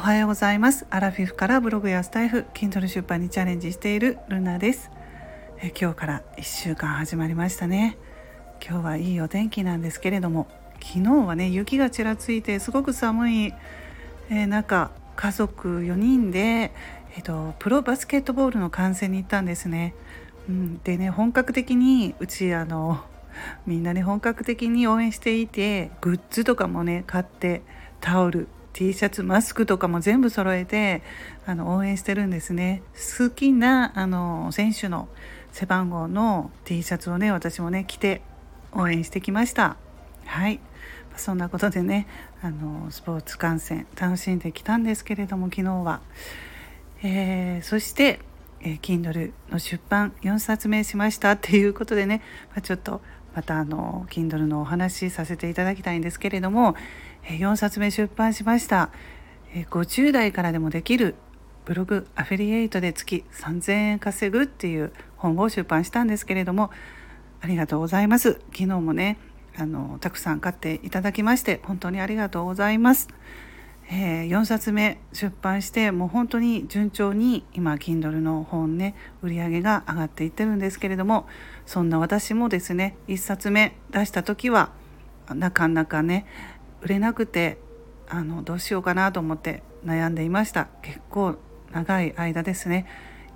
[0.00, 0.86] おはようございます。
[0.88, 4.90] アラフィフからブログやスタイフ Kindle 出版にチャレンジしているルナです。
[5.58, 7.98] え今日から1週間始まりましたね。
[8.66, 10.48] 今日はいいお天気なんですけれども
[10.82, 13.54] 昨日はね雪がちらついてすごく寒い、
[14.30, 16.72] えー、中家族4人で、
[17.14, 19.94] えーと、プロバスケットボールの観戦に行ったんですね、
[20.48, 23.04] うん、でね本格的にうちあの
[23.66, 27.60] みんなね本格的に応援していてグッズとかもね買って
[28.00, 28.48] タオル
[28.80, 31.02] T シャツマスクとかも全部揃えて
[31.44, 32.80] あの応援してるんですね。
[32.94, 35.10] 好きなあの選手の
[35.52, 38.22] 背番号の T シャツをね私もね着て
[38.72, 39.76] 応援してきました。
[40.24, 40.60] はい。
[41.14, 42.06] そんなことでね
[42.40, 46.00] あのスポーツ観戦楽しんできたんですけれども昨日は、
[47.02, 48.20] えー、そして
[48.62, 51.32] えー、Kindle の出版4冊目しました。
[51.32, 53.00] っていうことでね、まあ、ちょっと
[53.34, 56.74] またあの Kindle のお話しさせていただきたいんですけれども、
[57.24, 58.90] 4冊目出版しました、
[59.70, 61.14] 50代からでもできる
[61.64, 66.70] ブログアフィリエイトで月3000円稼ぐっていう本を出版したんですけれども
[67.40, 69.18] ありがとうございます昨日もね
[69.56, 73.08] あのたくさん買っていただきまして本当にありがとうございます。
[73.92, 81.26] えー、4冊目出版してもう本当に順調に今 Kindle の本ね売り上げが上がっていってるんですけれども
[81.66, 84.70] そんな私もですね1冊目出した時は
[85.34, 86.24] なかなかね
[86.82, 87.58] 売れなくて
[88.08, 91.34] あのどうしようかなと思って悩んでいました結構
[91.72, 92.86] 長い間ですね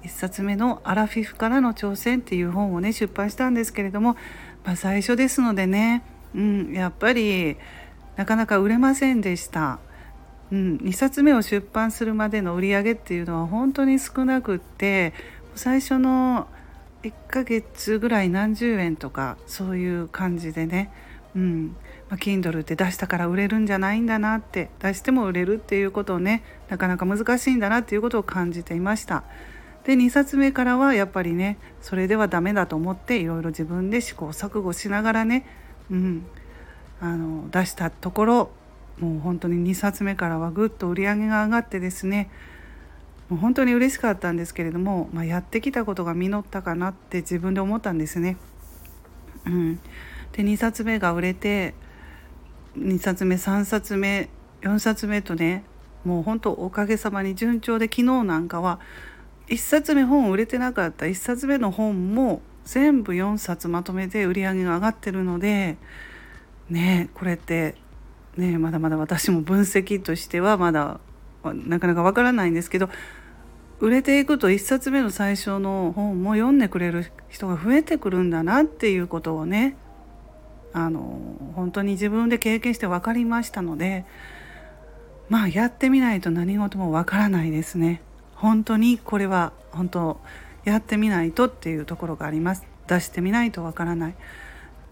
[0.05, 4.17] 1冊目の「アラフィフからの挑戦」っていう本をね出版したんですけれども、
[4.65, 7.57] まあ、最初ですのでね、うん、やっぱり
[8.15, 9.81] なかなか売れませんでした。
[10.55, 15.13] うん、2冊目を出版するまでの売り上げっていうのは本当に少なくって
[15.57, 16.47] 最初の
[17.03, 20.93] 1ヶ月ぐらい何十円とかそういう感じでね、
[21.35, 21.77] うん
[22.09, 29.25] まあ、Kindle って出したから売れるんじゃないんだなって出しても売れるっていうことをねなかなか難しいんだなっていうことを感じていました。
[29.83, 35.47] で2冊目からはやっぱりねそれではダメだと思っていろいろ自分で試行錯誤しながらね、
[35.91, 36.25] うん、
[37.01, 38.51] あの出したところ
[38.99, 42.31] もう本当に2冊目からはぐっと売り上げが上がってですね
[43.29, 48.37] もう本当に嬉しかったんですけれども、まあ、やってきたことが実ったかなって自分で思ったんですね。
[49.47, 49.77] うん、
[50.33, 51.75] で2冊目が売れて
[52.79, 54.29] 2冊目3冊目
[54.63, 55.65] 4冊目とね
[56.05, 58.79] もう本当おかげさまに順調で昨日なんかは
[59.49, 65.77] 1冊目本売れてなかった1冊目の本も全部4冊まとめて売り上げが上がってるので
[66.71, 67.75] ねこれって
[68.37, 71.01] ねまだまだ私も分析としてはまだ
[71.45, 72.89] なかなかわからないんですけど
[73.81, 79.77] 売れていくと1冊目の最初の本も読んでくれる人が増えてくるんだなっていうことをね
[80.73, 84.05] あの本当に自分で経験して分かりましたので
[85.29, 88.03] まあやってみないと何事もわからないですね。
[88.35, 90.21] 本当にこれは本当
[90.65, 92.67] やってみないとっていうところがあります。
[92.87, 94.15] 出してみないとわからない。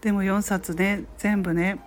[0.01, 1.79] でも4冊で全部ね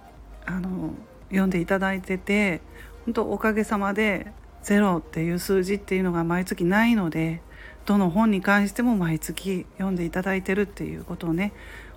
[0.44, 0.94] あの
[1.28, 2.60] 読んでいただいてて
[3.04, 4.32] 本当おかげさまで
[4.62, 7.40] ゼロっていう数字っていうのが毎月ないので
[7.84, 11.52] どの本に関しても毎月読んでいただいてるっていうことをね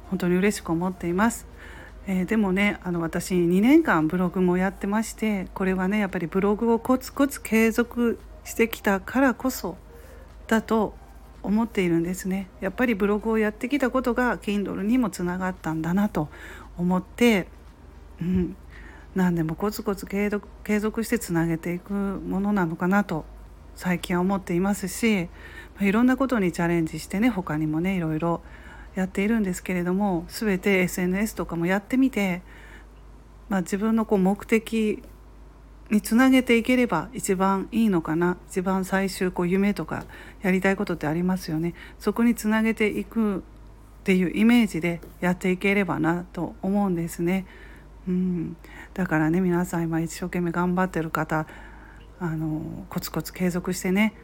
[0.09, 1.47] 本当に嬉しく思っています。
[2.07, 9.77] えー、でもねあの私2年間ブログもやってましてこれはねやっぱりブログをコツコツ継続してきたからこそ
[10.47, 10.95] だと
[11.43, 16.29] 思っているんですねやっぱりブログをやってきたことが Kindle にもつながったんだなと
[16.77, 17.47] 思って、
[18.21, 18.55] うん、
[19.15, 23.25] 何でもコツコツ継続継続してつなげていくものなのかなと
[23.75, 25.29] 最近は思っていますし
[25.79, 28.41] いろんなことにチャレンジしてね他にもねいろいろ
[28.95, 32.41] やっているんですけれども全て SNS とかもやってみて、
[33.47, 35.01] まあ、自分のこう目的
[35.89, 40.05] につなげていければ一番いいのかな一番最終こう夢とか
[40.41, 43.41] やりたいことってありますよねそこにつなげていくっ
[44.03, 47.45] ていうイメージでやっていければなと思うんですね。
[48.09, 48.57] うん、
[48.95, 51.45] だからね皆さん今一生懸命頑張ってる方
[52.19, 54.15] あのコツコツ継続してね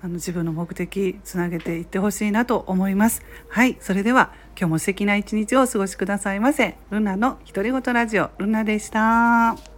[0.00, 3.22] あの自分の目的つなげていってほしいなと思います。
[3.48, 6.76] はいそれでは今日も素敵な一日をお過ごしくださいませ。
[6.90, 9.75] ルナの独り言ラジオルナでした。